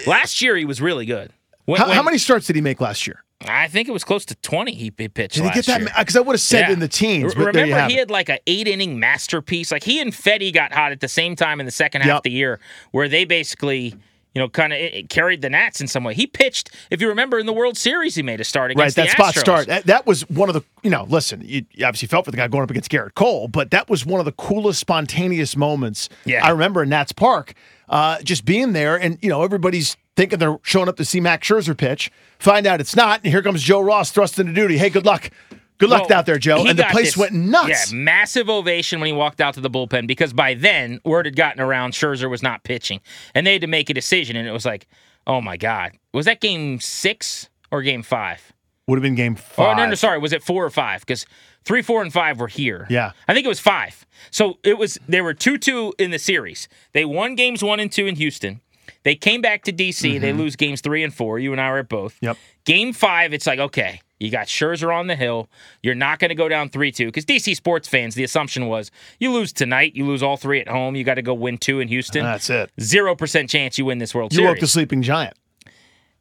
[0.06, 1.30] Last year, he was really good.
[1.66, 3.22] When- How, how many starts did he make last year?
[3.46, 5.82] I think it was close to 20 he he pitched Did he get that?
[5.98, 6.72] Because I would have said Yeah.
[6.72, 7.34] in the teens.
[7.34, 9.70] But Remember, there you have he had like an eight inning masterpiece.
[9.70, 12.16] Like he and Fedde got hot at the same time in the second half Yep.
[12.18, 12.58] of the year,
[12.90, 13.94] where they basically,
[14.34, 16.14] you know, kind of carried the Nats in some way.
[16.14, 18.96] He pitched, if you remember, in the World Series, he made a start Right, against
[18.96, 19.40] that the spot Astros.
[19.40, 19.66] start.
[19.68, 22.36] That, that was one of the, you know, listen, you, you obviously felt for the
[22.36, 26.08] guy going up against Gerrit Cole, but that was one of the coolest, spontaneous moments
[26.24, 26.44] Yeah.
[26.44, 27.54] I remember in Nats Park.
[27.88, 31.46] Uh, just being there, and, you know, everybody's thinking they're showing up to see Max
[31.46, 34.76] Scherzer pitch, find out it's not, and here comes Joe Ross thrust into duty.
[34.76, 35.30] Hey, good luck.
[35.78, 36.66] Good luck Well, out there, Joe.
[36.66, 37.92] And the place this- went nuts.
[37.92, 41.36] Yeah, massive ovation when he walked out to the bullpen because by then word had
[41.36, 43.00] gotten around Scherzer was not pitching,
[43.32, 44.88] and they had to make a decision, and it was like,
[45.24, 48.52] oh my god, was that game six or game five?
[48.88, 49.76] Would have been game Oh five.
[49.76, 50.18] no, no, sorry.
[50.18, 51.00] Was it four or five?
[51.02, 51.26] Because
[51.64, 52.86] three, four, and five were here.
[52.90, 53.12] Yeah.
[53.28, 54.04] I think it was five.
[54.32, 54.98] So it was.
[55.08, 56.68] They were two two in the series.
[56.92, 58.62] They won games one and two in Houston.
[59.04, 60.20] They came back to DC.
[60.20, 61.38] They lose games three and four.
[61.38, 62.16] You and I were at both.
[62.16, 62.26] Mm-hmm.
[62.26, 62.36] Yep.
[62.64, 65.48] Game five, it's like okay, you got Scherzer on the hill.
[65.82, 68.90] You're not going to go down three two because DC sports fans, the assumption was
[69.18, 70.96] you lose tonight, you lose all three at home.
[70.96, 72.24] You got to go win two in Houston.
[72.24, 72.70] That's it.
[72.80, 74.46] Zero percent chance you win this World You Series.
[74.46, 75.34] You woke the sleeping giant.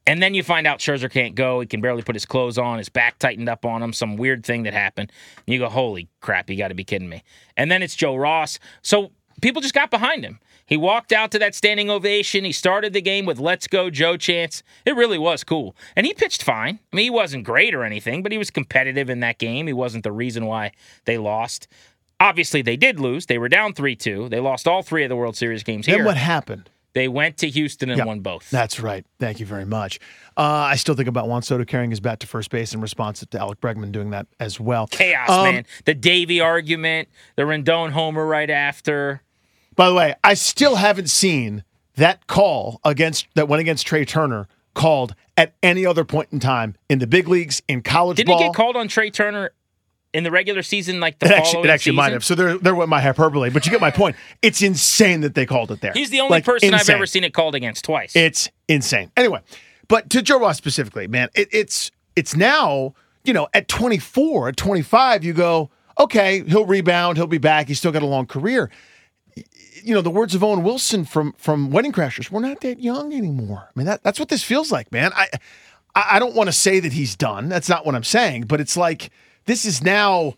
[0.08, 1.60] And then you find out Scherzer can't go.
[1.60, 2.78] He can barely put his clothes on.
[2.78, 3.92] His back tightened up on him.
[3.92, 5.12] Some weird thing that happened.
[5.46, 7.24] And you go, holy crap, you got to be kidding me.
[7.58, 8.58] And then it's Joe Ross.
[8.82, 10.40] So people just got behind him.
[10.68, 12.44] He walked out to that standing ovation.
[12.46, 14.62] He started the game with "Let's go, Joe" chants.
[14.86, 16.80] It really was cool, and he pitched fine.
[16.92, 19.66] I mean, he wasn't great or anything, but he was competitive in that game.
[19.68, 20.74] He wasn't the reason why
[21.06, 21.68] they lost.
[22.20, 23.28] Obviously, they did lose.
[23.28, 24.30] They were down three-two.
[24.30, 26.06] They lost all three of the World Series games Then here.
[26.06, 26.70] what happened?
[26.94, 28.50] They went to Houston and Yeah, won both.
[28.50, 29.06] That's right.
[29.20, 30.00] Thank you very much.
[30.36, 33.24] Uh, I still think about Juan Soto carrying his bat to first base in response
[33.24, 34.88] to Alex Bregman doing that as well.
[34.88, 35.66] Chaos, Um, man.
[35.86, 39.22] The Davey argument, the Rendon homer right after.
[39.78, 41.64] By the way, I still haven't seen
[41.96, 46.76] that call against that went against Trea Turner called at any other point in time
[46.90, 48.40] in the big leagues in college Didn't ball.
[48.40, 49.52] he get called on Trea Turner
[50.14, 51.96] in the regular season, like the It actually, following it actually season?
[51.96, 52.24] might have.
[52.26, 54.16] So there, there went my hyperbole, but you get my point.
[54.42, 55.94] It's insane that they called it there.
[55.94, 58.16] He's the only Like, person I've ever seen it called against twice.
[58.16, 59.12] It's insane.
[59.16, 59.42] Anyway,
[59.88, 64.58] but to Joe Ross specifically, man, it, it's it's now you know at 24, at
[64.58, 67.68] 25, you go okay, he'll rebound, he'll be back.
[67.68, 68.70] He's still got a long career.
[69.84, 72.32] You know the words of Owen Wilson from from Wedding Crashers.
[72.32, 73.70] We're not that young anymore.
[73.70, 75.12] I mean that that's what this feels like, man.
[75.16, 75.30] I
[75.96, 77.50] I don't want to say that he's done.
[77.50, 78.44] That's not what I'm saying.
[78.44, 79.10] But it's like
[79.46, 80.36] this is now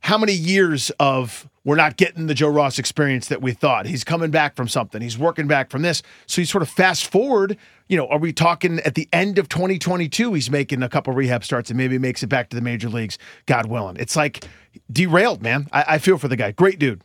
[0.00, 3.86] how many years of we're not getting the Joe Ross experience that we thought.
[3.86, 5.00] He's coming back from something.
[5.00, 6.02] He's working back from this.
[6.26, 7.56] So you sort of fast forward,
[7.88, 11.42] you know, are we talking at the end of 2022 he's making a couple rehab
[11.42, 13.96] starts and maybe makes it back to the major leagues, God willing.
[13.98, 14.46] It's like
[14.92, 15.68] derailed, man.
[15.72, 16.52] I, I feel for the guy.
[16.52, 17.02] Great dude.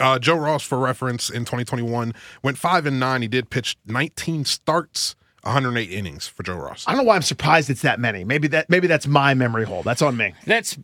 [0.00, 3.22] Uh, Joe Ross, for reference, in 2021 went five and nine.
[3.22, 6.84] He did pitch 19 starts, 108 innings for Joe Ross.
[6.86, 8.24] I don't know why I'm surprised it's that many.
[8.24, 9.82] Maybe that maybe that's my memory hole.
[9.82, 10.34] That's on me.
[10.46, 10.78] That's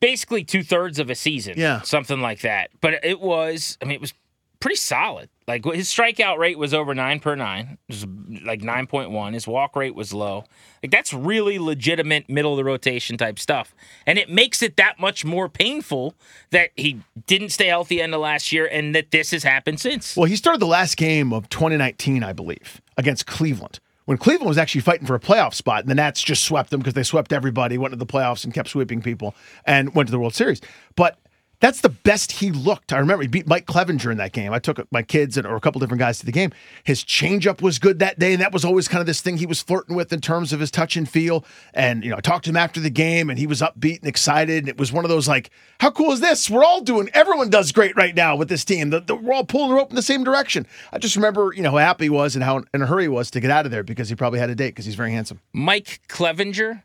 [0.00, 1.54] basically two thirds of a season.
[1.56, 1.80] Yeah.
[1.82, 2.70] Something like that.
[2.80, 4.14] But it was, I mean, it was
[4.62, 5.28] pretty solid.
[5.48, 8.06] Like his strikeout rate was over nine per nine, was
[8.44, 9.34] like 9.1.
[9.34, 10.44] His walk rate was low.
[10.82, 13.74] Like that's really legitimate middle of the rotation type stuff.
[14.06, 16.14] And it makes it that much more painful
[16.50, 20.16] that he didn't stay healthy end of last year and that this has happened since.
[20.16, 23.80] Well, he started the last game of 2019, I believe, against Cleveland.
[24.04, 26.80] When Cleveland was actually fighting for a playoff spot, and the Nats just swept them
[26.80, 30.10] because they swept everybody, went to the playoffs and kept sweeping people, and went to
[30.10, 30.60] the World Series.
[30.96, 31.18] But
[31.62, 32.92] that's the best he looked.
[32.92, 34.52] I remember he beat Mike Clevinger in that game.
[34.52, 36.50] I took my kids and or a couple different guys to the game.
[36.82, 39.46] His changeup was good that day, and that was always kind of this thing he
[39.46, 41.44] was flirting with in terms of his touch and feel.
[41.72, 44.08] And you know, I talked to him after the game, and he was upbeat and
[44.08, 44.64] excited.
[44.64, 46.50] And it was one of those like, how cool is this?
[46.50, 47.08] We're all doing.
[47.14, 48.90] Everyone does great right now with this team.
[48.90, 50.66] The, the, we're all pulling the rope in the same direction.
[50.92, 53.08] I just remember, you know, how happy he was and how in a hurry he
[53.08, 55.12] was to get out of there because he probably had a date because he's very
[55.12, 55.40] handsome.
[55.52, 56.82] Mike Clevinger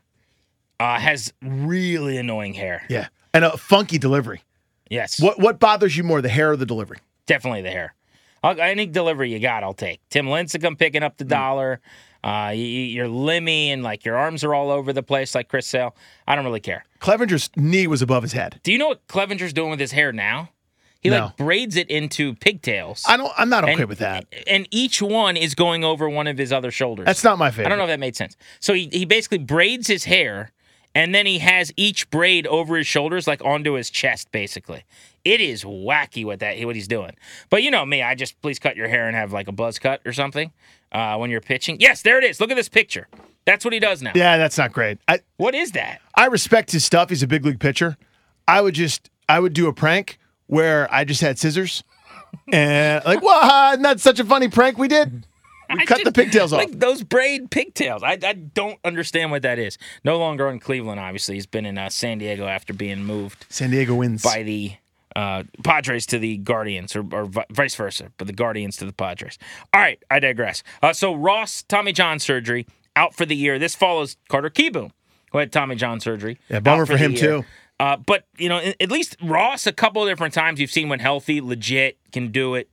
[0.78, 2.84] uh, has really annoying hair.
[2.88, 4.42] Yeah, and a funky delivery.
[4.90, 5.20] Yes.
[5.20, 6.98] What what bothers you more, the hair or the delivery?
[7.26, 7.94] Definitely the hair.
[8.42, 10.00] I'll, any delivery you got, I'll take.
[10.10, 11.28] Tim Lincecum picking up the Hmm.
[11.30, 11.80] dollar.
[12.24, 15.66] Uh, you, you're limmy and like your arms are all over the place, like Chris
[15.68, 15.94] Sale.
[16.26, 16.84] I don't really care.
[17.00, 18.58] Clevinger's knee was above his head.
[18.64, 20.50] Do you know what Clevinger's doing with his hair now?
[21.00, 21.26] He No.
[21.26, 23.04] like braids it into pigtails.
[23.06, 23.32] I don't.
[23.38, 24.26] I'm not okay and, with that.
[24.48, 27.06] And each one is going over one of his other shoulders.
[27.06, 27.66] That's not my favorite.
[27.66, 28.36] I don't know if that made sense.
[28.58, 30.50] So he, he basically braids his hair
[30.98, 34.82] and then he has each braid over his shoulders, like onto his chest, basically.
[35.24, 37.12] It is wacky what that what he's doing.
[37.50, 39.78] But you know me, I just please cut your hair and have like a buzz
[39.78, 40.50] cut or something
[40.90, 41.76] uh, when you're pitching.
[41.78, 42.40] Yes, there it is.
[42.40, 43.06] Look at this picture.
[43.44, 44.10] That's what he does now.
[44.16, 44.98] Yeah, that's not great.
[45.06, 46.00] I What is that?
[46.16, 47.10] I respect his stuff.
[47.10, 47.96] He's a big league pitcher.
[48.48, 51.84] I would just I would do a prank where I just had scissors
[52.52, 53.74] and like, what?
[53.74, 55.27] Isn't that such a funny prank we did?
[55.70, 56.58] We I cut the pigtails off.
[56.58, 58.02] Like those braid pigtails.
[58.02, 59.76] I, I don't understand what that is.
[60.04, 61.34] No longer in Cleveland, obviously.
[61.34, 64.22] He's been in uh, San Diego after being moved San Diego wins.
[64.22, 64.72] by the
[65.14, 69.38] uh, Padres to the Guardians, or, or vice versa, but the Guardians to the Padres.
[69.74, 70.62] All right, I digress.
[70.82, 73.58] Uh, so Ross, Tommy John surgery, out for the year.
[73.58, 74.92] This follows Carter Kieboom,
[75.32, 76.38] who had Tommy John surgery.
[76.48, 77.20] Yeah, bummer out for him, year.
[77.20, 77.44] too.
[77.80, 81.00] Uh, but you know, at least Ross, a couple of different times you've seen when
[81.00, 82.68] healthy, legit, can do it.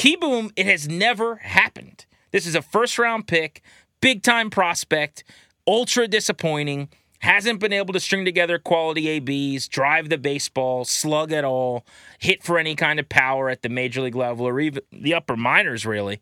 [0.00, 2.06] Kieboom, it has never happened.
[2.30, 3.60] This is a first round pick,
[4.00, 5.24] big time prospect,
[5.66, 11.44] ultra disappointing, hasn't been able to string together quality ABs, drive the baseball, slug at
[11.44, 11.84] all,
[12.18, 15.36] hit for any kind of power at the major league level or even the upper
[15.36, 16.18] minors, really.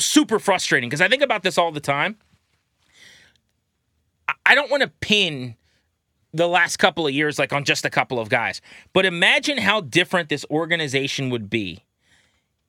[0.00, 2.16] Super frustrating because I think about this all the time.
[4.26, 5.56] I- I don't want to pin
[6.32, 8.62] the last couple of years like on just a couple of guys,
[8.94, 11.84] but imagine how different this organization would be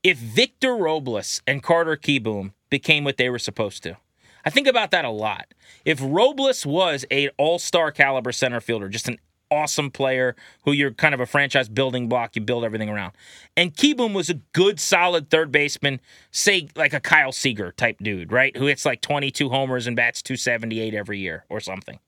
[0.04, 3.98] if Victor Robles and Carter Kieboom became what they were supposed to.
[4.46, 5.54] I think about that a lot.
[5.86, 9.18] If Robles was a all-star caliber center fielder, just an
[9.50, 13.14] awesome player who you're kind of a franchise building block, you build everything around.
[13.56, 18.32] And Kieboom was a good, solid third baseman, say like a Kyle Seager type dude,
[18.32, 18.56] right?
[18.58, 22.00] Who hits like 22 homers and bats 278 every year or something.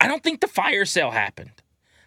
[0.00, 1.61] I don't think the fire sale happened.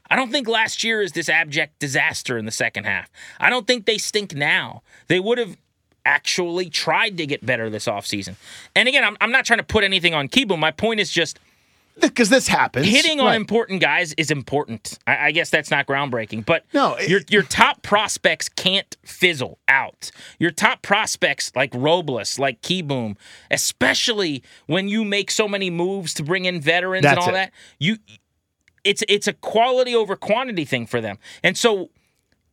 [0.09, 3.09] I don't think last year is this abject disaster in the second half.
[3.39, 4.83] I don't think they stink now.
[5.07, 5.57] They would have
[6.05, 8.35] actually tried to get better this offseason.
[8.75, 10.59] And again, I'm, I'm not trying to put anything on Kieboom.
[10.59, 11.39] My point is just
[11.99, 12.85] because this happens.
[12.87, 13.35] hitting on Right.
[13.37, 14.99] important guys is important.
[15.07, 19.57] I, I guess that's not groundbreaking, but No, it- your your top prospects can't fizzle
[19.69, 20.11] out.
[20.37, 23.15] Your top prospects like Robles, like Kieboom,
[23.49, 27.33] especially when you make so many moves to bring in veterans and all it.
[27.33, 27.97] that, you
[28.85, 31.17] it's it's a quality over quantity thing for them.
[31.43, 31.89] And so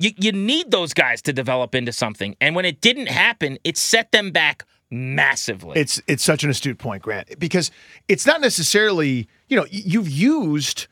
[0.00, 2.34] you, you need those guys to develop into something.
[2.40, 5.78] And when it didn't happen, it set them back massively.
[5.78, 7.70] It's it's such an astute point, Grant, because
[8.08, 10.88] it's not necessarily you know you've used.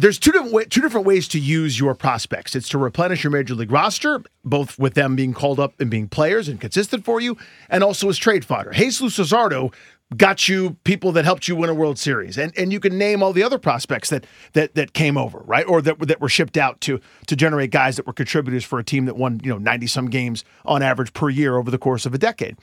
[0.00, 2.54] There's two different two different ways to use your prospects.
[2.54, 6.08] It's to replenish your major league roster, both with them being called up and being
[6.08, 7.36] players and consistent for you,
[7.68, 8.70] and also as trade fodder.
[8.72, 9.72] Jesus Luzardo
[10.16, 13.22] got you people that helped you win a World Series, and and you can name
[13.22, 16.56] all the other prospects that that that came over, right, or that that were shipped
[16.56, 19.58] out to to generate guys that were contributors for a team that won you know
[19.58, 22.56] 90 some games on average per year over the course of a decade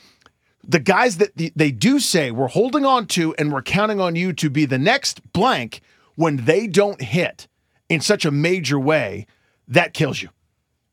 [0.67, 4.15] the guys that the, they do say we're holding on to and we're counting on
[4.15, 5.81] you to be the next blank
[6.15, 7.47] when they don't hit
[7.89, 9.27] in such a major way,
[9.67, 10.29] that kills you.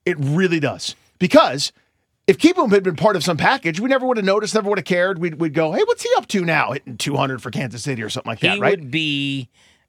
[0.05, 0.95] It really does.
[1.19, 1.73] Because
[2.27, 4.79] if Kieboom had been part of some package, we never would have noticed, never would
[4.79, 5.19] have cared.
[5.19, 6.73] We'd, we'd go, hey, what's he up to now?
[6.73, 8.79] Hitting 200 for Kansas City or something like he that, right?
[8.79, 9.49] He would be,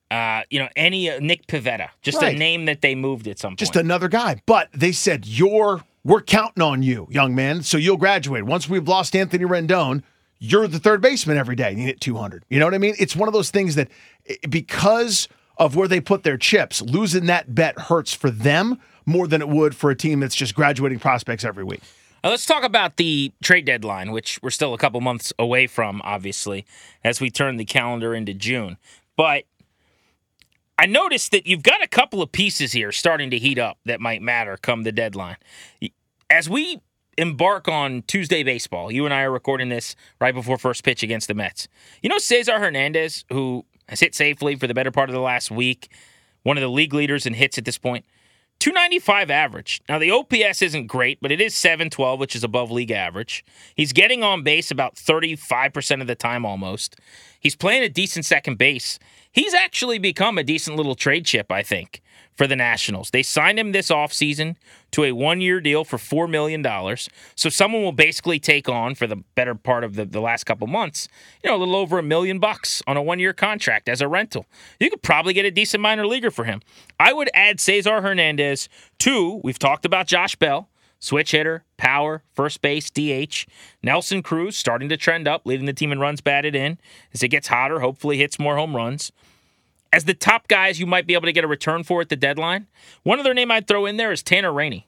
[0.09, 2.35] uh, you know, any uh, Nick Pivetta, just Right.
[2.35, 3.59] a name that they moved at some point.
[3.59, 4.41] just another guy.
[4.45, 7.63] But they said, You're we're counting on you, young man.
[7.63, 8.43] So you'll graduate.
[8.45, 10.03] Once we've lost Anthony Rendon,
[10.39, 12.43] you're the third baseman every day and you hit 200.
[12.49, 12.95] You know what I mean?
[12.99, 13.87] It's one of those things that
[14.27, 19.27] eh, because of where they put their chips, losing that bet hurts for them more
[19.27, 21.81] than it would for a team that's just graduating prospects every week.
[22.23, 26.01] Now, let's talk about the trade deadline, which we're still a couple months away from,
[26.05, 26.65] obviously,
[27.03, 28.77] as we turn the calendar into June.
[29.17, 29.43] But
[30.79, 33.99] I noticed that you've got a couple of pieces here starting to heat up that
[33.99, 35.35] might matter come the deadline.
[36.29, 36.79] As we
[37.17, 41.27] embark on Tuesday baseball, you and I are recording this right before first pitch against
[41.27, 41.67] the Mets.
[42.01, 45.51] You know Cesar Hernandez, who has hit safely for the better part of the last
[45.51, 45.91] week,
[46.43, 48.05] one of the league leaders in hits at this point.
[48.63, 49.81] 295 average.
[49.89, 53.43] Now, the OPS isn't great, but it is 712, which is above league average.
[53.75, 56.95] He's getting on base about 35% of the time almost.
[57.41, 58.99] He's playing a decent second base.
[59.33, 62.01] He's actually become a decent little trade chip, I think,
[62.35, 63.09] for the Nationals.
[63.11, 64.55] They signed him this offseason
[64.91, 66.63] to a one year deal for $4 million.
[67.35, 70.67] So someone will basically take on, for the better part of the, the last couple
[70.67, 71.07] months,
[71.43, 74.07] you know, a little over a million bucks on a one year contract as a
[74.07, 74.45] rental.
[74.79, 76.61] You could probably get a decent minor leaguer for him.
[76.99, 78.69] I would add Cesar Hernandez
[78.99, 80.69] to, we've talked about Josh Bell.
[80.99, 83.45] Switch hitter, power, first base, DH.
[83.83, 86.77] Nelson Cruz starting to trend up, leading the team in runs batted in.
[87.13, 89.11] As it gets hotter, hopefully hits more home runs.
[89.93, 92.15] As the top guys you might be able to get a return for at the
[92.15, 92.65] deadline,
[93.03, 94.87] one other name I'd throw in there is Tanner Rainey.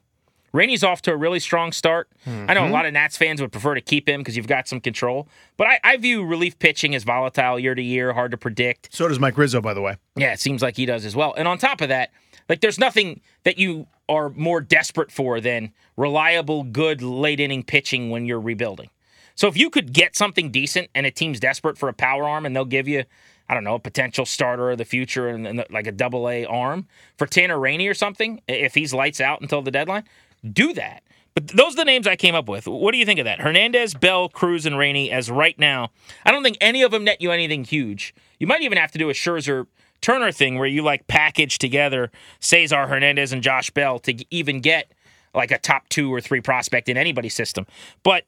[0.52, 2.08] Rainey's off to a really strong start.
[2.26, 2.72] I know a hmm.
[2.72, 5.68] lot of Nats fans would prefer to keep him because you've got some control, but
[5.68, 8.88] I, I view relief pitching as volatile year to year, hard to predict.
[8.92, 9.96] So does Mike Rizzo, by the way.
[10.16, 11.34] Yeah, it seems like he does as well.
[11.36, 12.10] And on top of that,
[12.48, 18.10] like there's nothing that you are more desperate for than reliable, good late inning pitching
[18.10, 18.90] when you're rebuilding.
[19.36, 22.46] So if you could get something decent and a team's desperate for a power arm
[22.46, 23.04] and they'll give you,
[23.48, 26.44] I don't know, a potential starter of the future and, and like a double A
[26.44, 30.04] arm for Tanner Rainey or something, if he's lights out until the deadline,
[30.52, 31.02] do that.
[31.34, 32.66] But those are the names I came up with.
[32.66, 33.40] What do you think of that?
[33.40, 35.90] Hernandez, Bell, Cruz, and Rainey as right now.
[36.24, 38.14] I don't think any of them net you anything huge.
[38.38, 39.66] You might even have to do a Scherzer
[40.00, 44.92] Turner thing where you like package together Cesar Hernandez and Josh Bell to even get
[45.34, 47.66] like a top two or three prospect in anybody's system.
[48.02, 48.24] But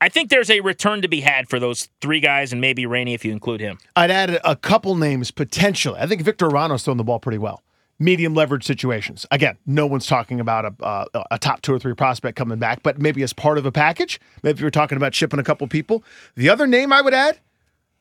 [0.00, 3.14] I think there's a return to be had for those three guys and maybe Rainey
[3.14, 3.78] if you include him.
[3.94, 5.98] I'd add a couple names potentially.
[5.98, 7.62] I think Victor Arano's throwing the ball pretty well.
[7.98, 9.24] Medium leverage situations.
[9.30, 12.82] Again, no one's talking about a, uh, a top two or three prospect coming back,
[12.82, 14.20] but maybe as part of a package.
[14.42, 16.04] Maybe you're talking about shipping a couple people.
[16.34, 17.38] The other name I would add,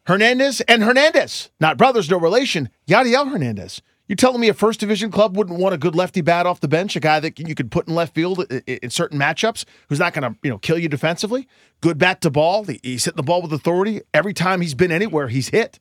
[0.05, 2.69] Hernandez and Hernandez, not brothers, no relation.
[2.88, 3.81] Yadiel Hernandez.
[4.08, 6.68] You telling me a first division club wouldn't want a good lefty bat off the
[6.68, 10.13] bench, a guy that you could put in left field in certain matchups, who's not
[10.13, 11.48] going to you know kill you defensively?
[11.82, 12.65] Good bat to ball.
[12.84, 15.28] He's hitting the ball with authority every time he's been anywhere.
[15.30, 15.80] He's hit.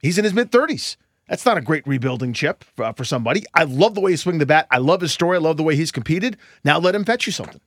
[0.00, 0.96] He's in his mid 30s.
[1.28, 3.44] That's not a great rebuilding chip for, for somebody.
[3.52, 4.68] I love the way he swing the bat.
[4.70, 5.36] I love his story.
[5.36, 6.36] I love the way he's competed.
[6.62, 7.60] Now let him fetch you something.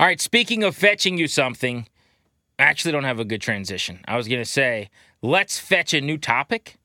[0.00, 1.86] All right, speaking of fetching you something,
[2.58, 4.00] I actually don't have a good transition.
[4.08, 4.90] I was going to say,
[5.22, 6.77] let's fetch a new topic.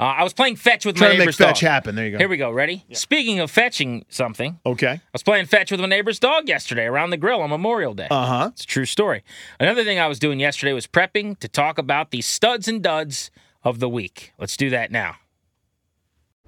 [0.00, 1.70] Uh, I was playing fetch with Trying my to make fetch dog.
[1.70, 1.94] happen.
[1.96, 2.18] There you go.
[2.18, 2.50] Here we go.
[2.52, 2.84] Ready?
[2.92, 4.92] Speaking of fetching something, Okay.
[4.92, 8.06] I was playing fetch with my neighbor's dog yesterday around the grill on Memorial Day.
[8.10, 8.50] Uh huh.
[8.52, 9.24] It's a true story.
[9.58, 13.30] Another thing I was doing yesterday was prepping to talk about the studs and duds
[13.64, 14.32] of the week.
[14.38, 15.16] Let's do that now.